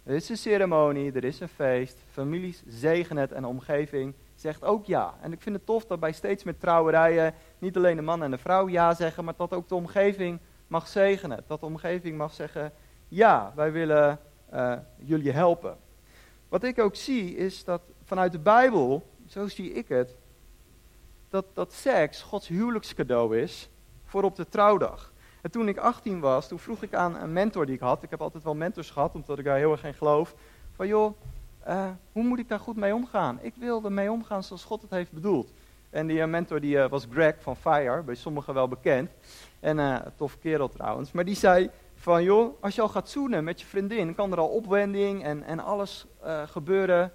[0.04, 4.64] Er is een ceremonie, er is een feest, families zegenen het en de omgeving zegt
[4.64, 5.14] ook ja.
[5.22, 8.32] En ik vind het tof dat bij steeds meer trouwerijen niet alleen de man en
[8.32, 11.44] de vrouw ja zeggen, maar dat ook de omgeving mag zegenen.
[11.48, 12.74] Dat de omgeving mag zeggen,
[13.08, 14.20] ja, wij willen
[14.54, 15.78] uh, jullie helpen.
[16.50, 20.16] Wat ik ook zie is dat vanuit de Bijbel, zo zie ik het,
[21.30, 23.70] dat, dat seks Gods huwelijkscadeau is
[24.06, 25.14] voor op de trouwdag.
[25.42, 28.10] En toen ik 18 was, toen vroeg ik aan een mentor die ik had, ik
[28.10, 30.36] heb altijd wel mentors gehad, omdat ik daar heel erg in geloof,
[30.76, 31.18] van joh,
[31.68, 33.40] uh, hoe moet ik daar goed mee omgaan?
[33.42, 35.54] Ik wil er mee omgaan zoals God het heeft bedoeld.
[35.90, 39.10] En die uh, mentor die, uh, was Greg van Fire, bij sommigen wel bekend.
[39.60, 41.12] En tof kerel trouwens.
[41.12, 44.38] Maar die zei van joh, als je al gaat zoenen met je vriendin, kan er
[44.38, 46.06] al opwending en, en alles
[46.46, 47.12] gebeuren.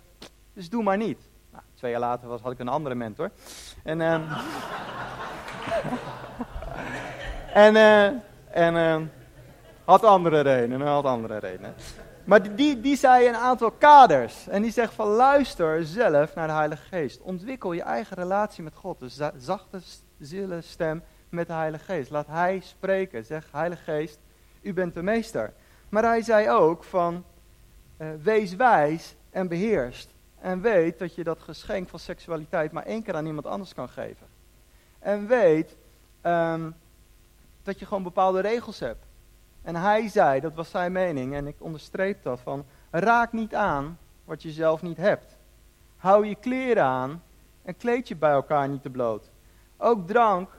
[0.53, 1.29] Dus doe maar niet.
[1.53, 3.31] Nou, twee jaar later was, had ik een andere mentor.
[3.83, 4.01] En...
[4.01, 4.23] Ehm,
[7.53, 8.05] En, uh,
[8.51, 8.97] en uh,
[9.85, 11.75] had andere redenen, had andere redenen.
[12.25, 14.49] Maar die, die zei een aantal kaders.
[14.49, 17.21] En die zegt van luister zelf naar de Heilige Geest.
[17.21, 18.99] Ontwikkel je eigen relatie met God.
[18.99, 19.81] Dus zachte,
[20.19, 22.11] zille stem met de Heilige Geest.
[22.11, 23.25] Laat Hij spreken.
[23.25, 24.19] Zeg, Heilige Geest,
[24.61, 25.53] u bent de meester.
[25.89, 27.25] Maar hij zei ook van,
[27.99, 30.15] uh, wees wijs en beheerst.
[30.41, 33.89] En weet dat je dat geschenk van seksualiteit maar één keer aan iemand anders kan
[33.89, 34.27] geven.
[34.99, 35.77] En weet
[36.23, 36.75] um,
[37.71, 39.07] dat je gewoon bepaalde regels hebt.
[39.63, 43.99] En hij zei, dat was zijn mening, en ik onderstreep dat, van Raak niet aan
[44.25, 45.37] wat je zelf niet hebt.
[45.97, 47.23] Hou je kleren aan
[47.63, 49.31] en kleed je bij elkaar niet te bloot.
[49.77, 50.51] Ook drank,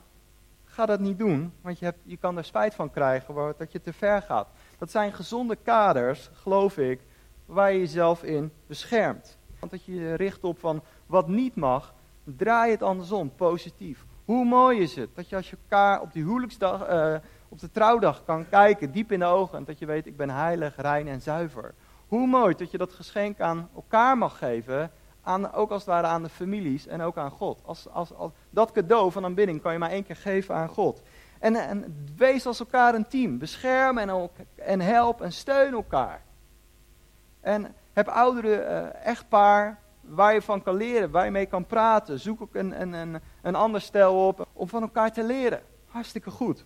[0.66, 3.82] ga dat niet doen, want je, hebt, je kan er spijt van krijgen dat je
[3.82, 4.48] te ver gaat.
[4.78, 7.02] Dat zijn gezonde kaders, geloof ik,
[7.46, 9.38] waar je jezelf in beschermt.
[9.60, 11.94] Want dat je je richt op van wat niet mag,
[12.24, 14.06] draai het andersom, positief.
[14.26, 17.16] Hoe mooi is het dat je als je elkaar op die huwelijksdag, uh,
[17.50, 20.30] op de trouwdag kan kijken, diep in de ogen, en dat je weet, ik ben
[20.30, 21.74] heilig, rein en zuiver.
[22.08, 24.92] Hoe mooi dat je dat geschenk aan elkaar mag geven,
[25.24, 27.62] aan, ook als het ware aan de families en ook aan God.
[27.66, 31.02] Als, als, als, dat cadeau van aanbidding kan je maar één keer geven aan God.
[31.40, 33.38] En, en wees als elkaar een team.
[33.38, 36.22] Bescherm en, en help en steun elkaar.
[37.40, 42.20] En heb ouderen, uh, echtpaar, waar je van kan leren, waar je mee kan praten.
[42.20, 45.62] Zoek ook een, een, een, een ander stel op om van elkaar te leren.
[45.88, 46.66] Hartstikke goed.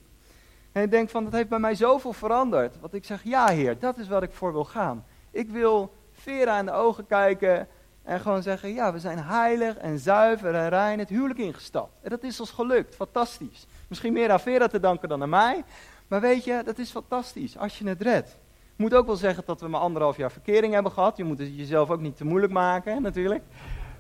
[0.71, 2.79] En ik denk van, dat heeft bij mij zoveel veranderd.
[2.79, 5.05] Want ik zeg, ja heer, dat is wat ik voor wil gaan.
[5.31, 7.67] Ik wil Vera in de ogen kijken
[8.03, 11.91] en gewoon zeggen, ja, we zijn heilig en zuiver en rein het huwelijk ingestapt.
[12.01, 13.67] En dat is ons gelukt, fantastisch.
[13.87, 15.63] Misschien meer aan Vera te danken dan aan mij.
[16.07, 18.37] Maar weet je, dat is fantastisch als je het redt.
[18.75, 21.17] Moet ook wel zeggen dat we maar anderhalf jaar verkering hebben gehad.
[21.17, 23.43] Je moet het jezelf ook niet te moeilijk maken, natuurlijk.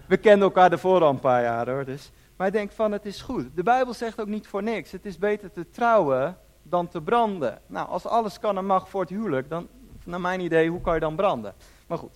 [0.07, 1.85] We kenden elkaar ervoor al een paar jaar hoor.
[1.85, 2.11] Dus.
[2.35, 3.55] Maar ik denk van, het is goed.
[3.55, 4.91] De Bijbel zegt ook niet voor niks.
[4.91, 7.59] Het is beter te trouwen dan te branden.
[7.67, 9.67] Nou, als alles kan en mag voor het huwelijk, dan,
[10.03, 11.53] naar mijn idee, hoe kan je dan branden?
[11.87, 12.13] Maar goed.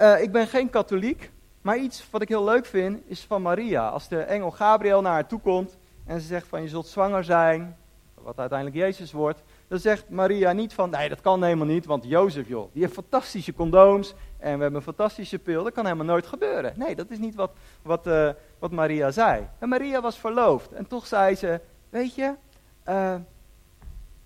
[0.00, 1.30] Uh, ik ben geen katholiek,
[1.62, 3.88] maar iets wat ik heel leuk vind, is van Maria.
[3.88, 7.24] Als de engel Gabriel naar haar toe komt en ze zegt van, je zult zwanger
[7.24, 7.76] zijn,
[8.14, 12.04] wat uiteindelijk Jezus wordt, dan zegt Maria niet van, nee, dat kan helemaal niet, want
[12.04, 16.06] Jozef, joh, die heeft fantastische condooms en we hebben een fantastische pil, dat kan helemaal
[16.06, 16.72] nooit gebeuren.
[16.76, 17.50] Nee, dat is niet wat,
[17.82, 19.48] wat, uh, wat Maria zei.
[19.58, 22.34] En Maria was verloofd en toch zei ze, weet je,
[22.88, 23.14] uh,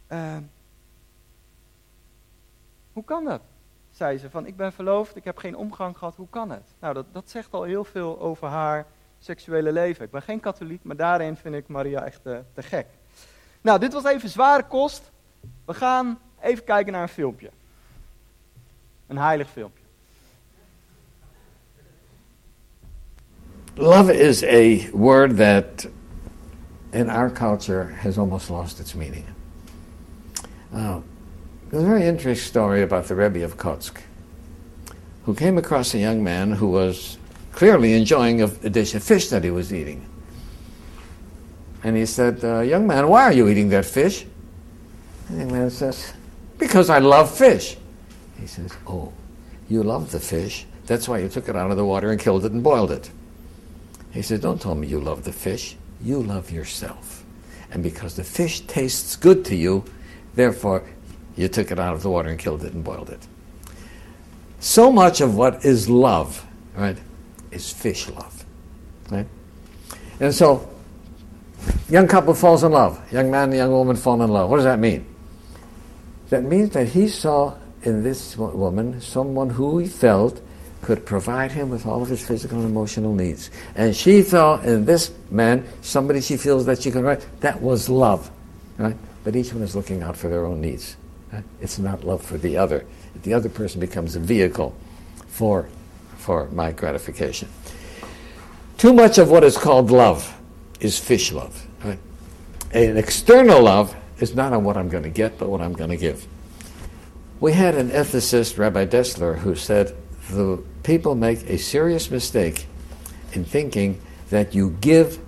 [0.08, 0.36] uh,
[2.92, 3.40] hoe kan dat?
[3.90, 6.74] Zei ze van, ik ben verloofd, ik heb geen omgang gehad, hoe kan het?
[6.80, 8.86] Nou, dat, dat zegt al heel veel over haar
[9.18, 10.04] seksuele leven.
[10.04, 12.86] Ik ben geen katholiek, maar daarin vind ik Maria echt te gek.
[13.60, 15.10] Nou, dit was even zware kost.
[15.64, 17.50] We gaan even kijken naar een filmpje.
[19.06, 19.84] Een heilig filmpje.
[23.74, 25.88] Love is a word that
[26.92, 29.24] in our culture has almost lost its meaning.
[30.74, 31.00] Uh,
[31.70, 34.00] there's a very interesting story about the Rebbe of Kotsk,
[35.24, 37.18] who came across a young man who was
[37.52, 40.04] clearly enjoying a, a dish of fish that he was eating.
[41.82, 44.26] And he said, uh, Young man, why are you eating that fish?
[45.30, 46.12] And the man says,
[46.58, 47.76] Because I love fish.
[48.38, 49.12] He says, Oh,
[49.68, 50.66] you love the fish.
[50.86, 53.10] That's why you took it out of the water and killed it and boiled it.
[54.10, 55.76] He says, Don't tell me you love the fish.
[56.02, 57.24] You love yourself.
[57.70, 59.84] And because the fish tastes good to you,
[60.34, 60.82] therefore
[61.36, 63.26] you took it out of the water and killed it and boiled it.
[64.58, 66.98] So much of what is love, right,
[67.50, 68.44] is fish love.
[69.10, 69.26] Right?
[70.18, 70.68] And so
[71.88, 73.00] Young couple falls in love.
[73.12, 74.48] Young man and young woman fall in love.
[74.48, 75.06] What does that mean?
[76.30, 80.40] That means that he saw in this woman someone who he felt
[80.82, 83.50] could provide him with all of his physical and emotional needs.
[83.74, 87.26] And she saw in this man somebody she feels that she can write.
[87.40, 88.30] That was love.
[88.78, 88.96] Right?
[89.24, 90.96] But each one is looking out for their own needs.
[91.32, 91.44] Right?
[91.60, 92.86] It's not love for the other.
[93.22, 94.74] The other person becomes a vehicle
[95.26, 95.68] for,
[96.16, 97.48] for my gratification.
[98.78, 100.34] Too much of what is called love
[100.80, 101.66] is fish love.
[101.84, 101.98] Right?
[102.72, 105.90] An external love is not on what I'm going to get, but what I'm going
[105.90, 106.26] to give.
[107.40, 109.96] We had an ethicist, Rabbi Dessler, who said
[110.30, 112.66] the people make a serious mistake
[113.32, 115.18] in thinking that you give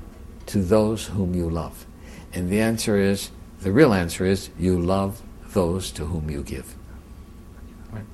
[0.46, 1.86] to those whom you love.
[2.34, 3.30] And the answer is,
[3.62, 6.74] the real answer is, you love those to whom you give.
[7.90, 8.04] Right?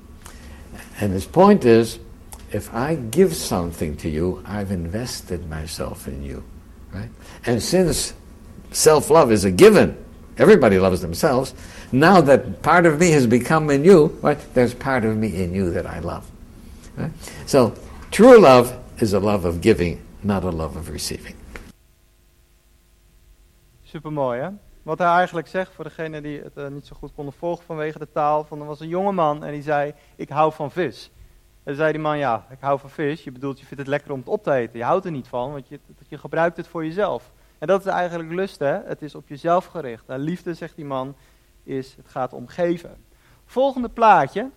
[0.99, 1.99] And his point is,
[2.51, 6.43] if I give something to you, I've invested myself in you.
[6.91, 7.09] Right?
[7.45, 8.13] And since
[8.71, 10.03] self love is a given,
[10.39, 11.53] everybody loves themselves.
[11.91, 15.53] Now that part of me has become in you, right, there's part of me in
[15.53, 16.23] you that I love.
[16.97, 17.11] Right?
[17.45, 17.73] So,
[18.09, 21.35] true love is a love of giving, not a love of receiving.
[23.83, 24.49] Supermooi, hè?
[24.83, 27.99] Wat hij eigenlijk zegt, voor degenen die het uh, niet zo goed konden volgen vanwege
[27.99, 31.11] de taal, van er was een jonge man en die zei, ik hou van vis.
[31.63, 33.23] En zei die man, ja, ik hou van vis.
[33.23, 34.79] Je bedoelt, je vindt het lekker om het op te eten.
[34.79, 37.31] Je houdt er niet van, want je, je gebruikt het voor jezelf.
[37.59, 38.79] En dat is eigenlijk lust, hè.
[38.85, 40.09] Het is op jezelf gericht.
[40.09, 41.15] En liefde, zegt die man,
[41.63, 43.05] is, het gaat om geven.
[43.45, 44.49] Volgende plaatje.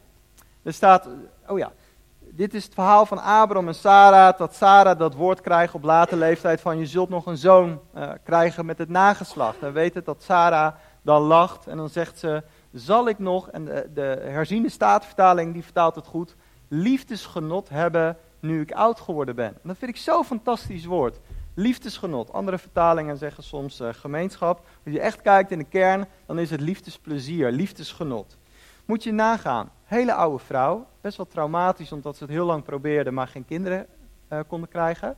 [0.62, 1.08] Er staat,
[1.46, 1.72] oh ja,
[2.18, 4.38] dit is het verhaal van Abraham en Sarah.
[4.38, 8.10] Dat Sarah dat woord krijgt op late leeftijd van, je zult nog een zoon uh,
[8.24, 9.62] krijgen met het nageslacht.
[9.62, 13.64] En weet het dat Sarah dan lacht en dan zegt ze, zal ik nog, en
[13.64, 16.36] de, de herziende staatvertaling die vertaalt het goed,
[16.68, 19.48] liefdesgenot hebben nu ik oud geworden ben.
[19.48, 21.18] En dat vind ik zo'n fantastisch woord.
[21.54, 22.32] Liefdesgenot.
[22.32, 24.58] Andere vertalingen zeggen soms uh, gemeenschap.
[24.84, 28.36] Als je echt kijkt in de kern, dan is het liefdesplezier, liefdesgenot.
[28.84, 29.70] Moet je nagaan.
[29.84, 33.86] Hele oude vrouw, best wel traumatisch omdat ze het heel lang probeerde, maar geen kinderen
[34.32, 35.16] uh, konden krijgen.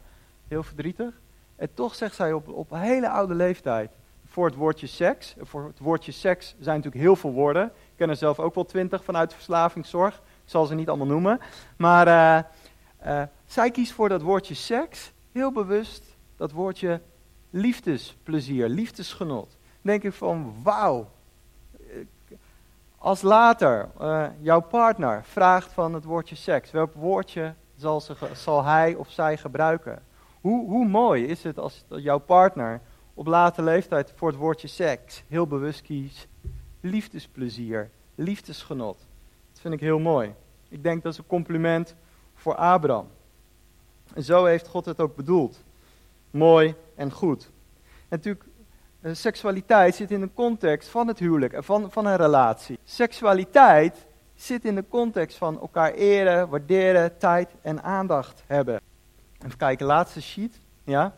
[0.48, 1.20] Heel verdrietig.
[1.56, 3.90] En toch zegt zij op, op hele oude leeftijd,
[4.26, 5.34] voor het woordje seks.
[5.40, 7.64] Voor het woordje seks zijn natuurlijk heel veel woorden.
[7.64, 10.14] Ik ken er zelf ook wel twintig vanuit verslavingszorg.
[10.14, 11.40] Ik zal ze niet allemaal noemen.
[11.76, 12.06] Maar
[13.06, 17.00] uh, zij kiest voor dat woordje seks, heel bewust dat woordje
[17.50, 19.56] liefdesplezier, liefdesgenot.
[19.80, 21.10] Denk ik van, wauw.
[22.98, 28.64] Als later uh, jouw partner vraagt van het woordje seks, welk woordje zal, ze, zal
[28.64, 30.02] hij of zij gebruiken?
[30.40, 32.80] Hoe, hoe mooi is het als jouw partner
[33.14, 36.26] op late leeftijd voor het woordje seks heel bewust kiest.
[36.80, 38.98] Liefdesplezier, liefdesgenot.
[39.52, 40.34] Dat vind ik heel mooi.
[40.68, 41.94] Ik denk dat is een compliment
[42.34, 43.08] voor Abraham.
[44.14, 45.62] En zo heeft God het ook bedoeld.
[46.34, 47.50] Mooi en goed.
[47.88, 48.44] En natuurlijk,
[49.00, 52.78] eh, seksualiteit zit in de context van het huwelijk en van, van een relatie.
[52.84, 58.80] Seksualiteit zit in de context van elkaar eren, waarderen, tijd en aandacht hebben.
[59.44, 60.60] Even kijken, laatste sheet.
[60.84, 61.14] Ja?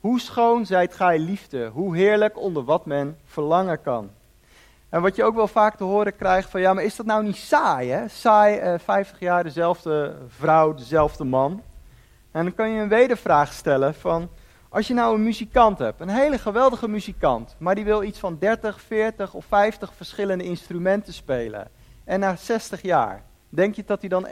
[0.00, 4.10] Hoe schoon zijt gij liefde, hoe heerlijk onder wat men verlangen kan.
[4.88, 7.22] En wat je ook wel vaak te horen krijgt van, ja, maar is dat nou
[7.22, 8.08] niet saai, hè?
[8.08, 11.62] Saai, eh, 50 jaar dezelfde vrouw, dezelfde man.
[12.30, 14.28] En dan kan je een wedervraag stellen van,
[14.68, 18.36] als je nou een muzikant hebt, een hele geweldige muzikant, maar die wil iets van
[18.38, 21.68] 30, 40 of 50 verschillende instrumenten spelen.
[22.04, 24.26] En na 60 jaar, denk je dat hij dan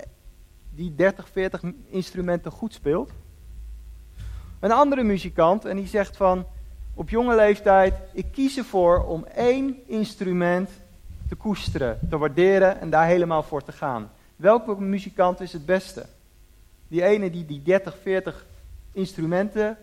[0.74, 3.10] die 30, 40 instrumenten goed speelt?
[4.60, 6.46] Een andere muzikant en die zegt van
[6.94, 10.70] op jonge leeftijd, ik kies ervoor om één instrument
[11.28, 14.10] te koesteren, te waarderen en daar helemaal voor te gaan.
[14.36, 16.06] Welke muzikant is het beste?
[16.88, 18.46] Die ene die die 30, 40
[18.92, 19.76] instrumenten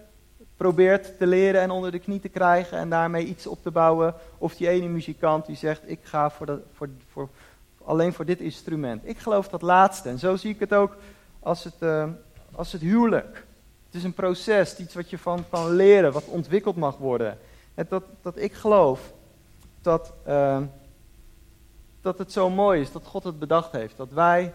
[0.57, 4.13] probeert te leren en onder de knie te krijgen en daarmee iets op te bouwen.
[4.37, 7.29] Of die ene muzikant die zegt, ik ga voor, de, voor, voor
[7.85, 9.01] alleen voor dit instrument.
[9.07, 10.09] Ik geloof dat laatste.
[10.09, 10.95] En zo zie ik het ook
[11.39, 12.05] als het, uh,
[12.51, 13.45] als het huwelijk.
[13.85, 17.37] Het is een proces, iets wat je van kan leren, wat ontwikkeld mag worden.
[17.73, 19.13] En dat, dat ik geloof
[19.81, 20.61] dat, uh,
[22.01, 23.97] dat het zo mooi is, dat God het bedacht heeft.
[23.97, 24.53] Dat wij,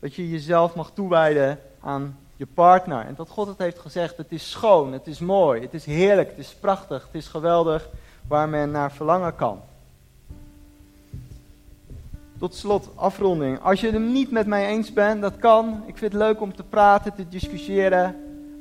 [0.00, 3.06] dat je jezelf mag toewijden aan je partner.
[3.06, 6.28] En dat God het heeft gezegd, het is schoon, het is mooi, het is heerlijk,
[6.28, 7.88] het is prachtig, het is geweldig,
[8.28, 9.60] waar men naar verlangen kan.
[12.38, 13.60] Tot slot, afronding.
[13.60, 15.82] Als je het niet met mij eens bent, dat kan.
[15.86, 18.16] Ik vind het leuk om te praten, te discussiëren.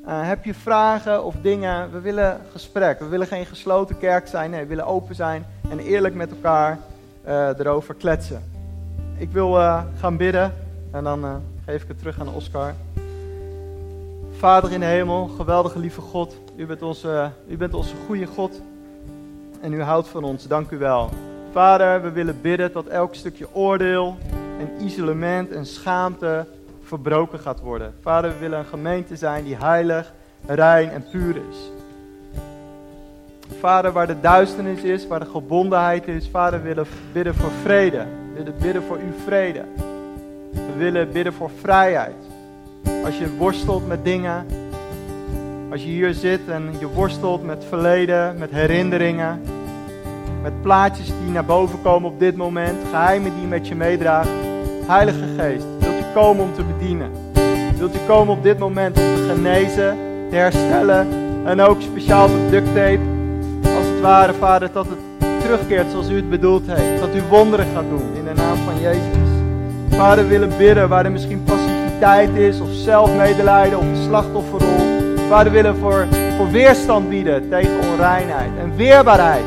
[0.06, 1.92] Uh, heb je vragen of dingen?
[1.92, 3.00] We willen gesprek.
[3.00, 4.52] We willen geen gesloten kerk zijn.
[4.52, 6.80] Nee, we willen open zijn en eerlijk met elkaar
[7.28, 8.44] uh, erover kletsen.
[9.18, 10.54] Ik wil uh, gaan bidden
[10.92, 12.74] en dan geef ik het terug aan Oscar.
[14.38, 16.38] Vader in de hemel, geweldige lieve God.
[16.56, 18.62] U bent onze, u bent onze goede God.
[19.62, 20.48] En u houdt van ons.
[20.48, 21.10] Dank u wel.
[21.52, 24.18] Vader, we willen bidden dat elk stukje oordeel
[24.60, 26.46] en isolement en schaamte
[26.84, 27.94] verbroken gaat worden.
[28.02, 30.14] Vader, we willen een gemeente zijn die heilig,
[30.46, 31.72] rein en puur is.
[33.60, 37.98] Vader, waar de duisternis is, waar de gebondenheid is, Vader, we willen bidden voor vrede.
[37.98, 39.66] We willen bidden voor uw vrede.
[40.74, 42.16] We willen bidden voor vrijheid.
[43.06, 44.46] Als je worstelt met dingen,
[45.72, 49.42] als je hier zit en je worstelt met verleden, met herinneringen,
[50.42, 54.30] met plaatjes die naar boven komen op dit moment, geheimen die met je meedraagt.
[54.88, 57.12] Heilige Geest, wilt u komen om te bedienen?
[57.78, 59.98] Wilt u komen op dit moment om te genezen,
[60.30, 61.08] te herstellen
[61.46, 63.00] en ook speciaal met duct tape,
[63.64, 65.00] als het ware, Vader, dat het
[65.42, 67.00] terugkeert zoals u het bedoeld heeft.
[67.00, 69.29] Dat u wonderen gaat doen in de naam van Jezus.
[70.00, 75.16] Vader, willen bidden waar er misschien passiviteit is of zelfmedelijden of een slachtofferrol.
[75.30, 79.44] Vader, willen voor, voor weerstand bieden tegen onreinheid en weerbaarheid.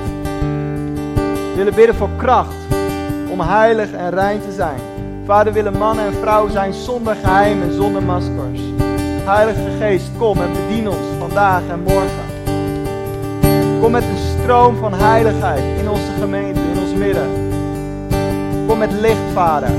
[1.50, 2.55] We willen bidden voor kracht
[3.30, 4.78] om heilig en rein te zijn.
[5.24, 8.61] Vader, willen mannen en vrouwen zijn zonder geheim en zonder maskers.
[9.24, 12.30] Heilige Geest, kom en bedien ons vandaag en morgen.
[13.80, 17.28] Kom met een stroom van heiligheid in onze gemeente, in ons midden.
[18.66, 19.70] Kom met licht, Vader.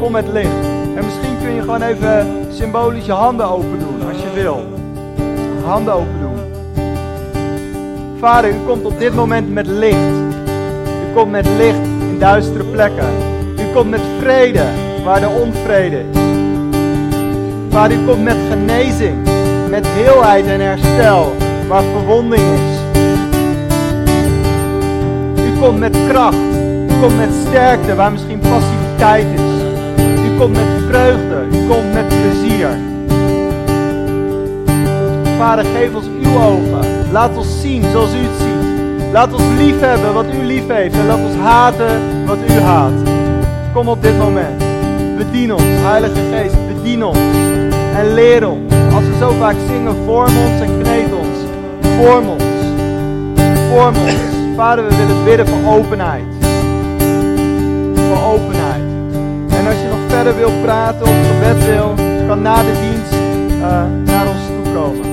[0.00, 0.64] Kom met licht.
[0.96, 4.60] En misschien kun je gewoon even symbolisch je handen open doen, als je wil.
[5.64, 6.38] Handen open doen.
[8.18, 9.96] Vader, u komt op dit moment met licht.
[11.10, 13.08] U komt met licht in duistere plekken.
[13.58, 14.64] U komt met vrede
[15.04, 16.18] waar de onvrede is.
[17.70, 19.16] Vader, u komt met genezing,
[19.68, 21.32] met heelheid en herstel
[21.68, 23.00] waar verwonding is.
[25.42, 26.36] U komt met kracht.
[26.88, 29.59] U komt met sterkte waar misschien passiviteit is.
[30.40, 31.46] Komt met vreugde.
[31.68, 32.68] Komt met plezier.
[35.38, 37.12] Vader, geef ons uw ogen.
[37.12, 39.12] Laat ons zien zoals u het ziet.
[39.12, 40.94] Laat ons lief hebben wat u lief heeft.
[40.94, 42.92] En laat ons haten wat u haat.
[43.72, 44.64] Kom op dit moment.
[45.16, 46.56] Bedien ons, Heilige Geest.
[46.74, 47.18] Bedien ons.
[47.96, 48.72] En leer ons.
[48.94, 51.38] Als we zo vaak zingen, vorm ons en kneed ons.
[51.80, 52.42] Vorm ons.
[53.70, 54.56] Vorm ons.
[54.56, 56.24] Vader, we willen bidden voor openheid.
[57.94, 58.69] Voor openheid.
[59.70, 61.94] Als je nog verder wil praten of gebed wil,
[62.26, 65.09] kan na de dienst uh, naar ons toe komen.